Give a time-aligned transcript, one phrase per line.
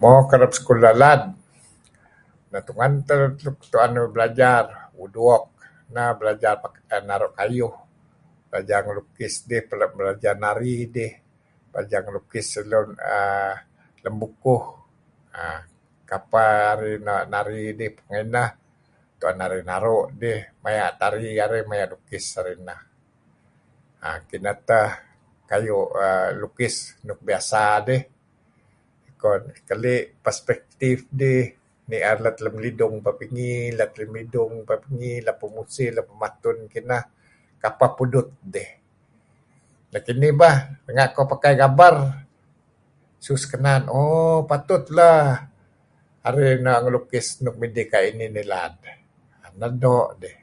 [0.00, 1.22] Mo kereb sekulah lad,
[2.46, 2.62] ineh
[3.44, 5.46] suk ru'en uih belajar iyeh ineh woodwork
[5.94, 6.54] neh belajar
[7.10, 7.74] naru' kayuh,
[8.48, 9.62] belajar ngelukis dih,
[9.98, 11.12] belajar nari dih,
[11.70, 13.54] belajar ngelukis lem[err]
[14.04, 14.64] lem bukuh
[15.40, 15.60] err
[16.10, 18.50] kapeh arih no' nari dih, pengeh ineh
[19.26, 22.80] 'an arih naru' dih maya' lukis arih neh,
[24.28, 24.88] Kineh teh
[25.50, 25.90] kayu'
[26.42, 26.74] lukis
[27.08, 28.02] luk biasa dih
[29.10, 29.36] ikoh
[29.68, 31.42] keli' perspective dih,
[31.90, 36.58] ni'er let lem lidung peh pingi, lem lidung peh pingi, let peh musih, peh patun
[36.72, 37.02] kineh
[37.62, 38.70] kapeh pudut dih.
[39.92, 41.96] Nekinih bah renga' koh pakai gaber
[43.18, 45.42] ngesu sekenan ooh patut lah
[46.26, 48.72] arih ngelukis luk midih kayu' inih ilad.
[49.60, 50.36] Neh doo' dih.